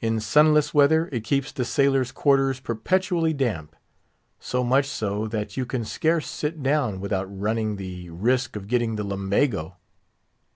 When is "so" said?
4.38-4.62, 4.86-5.26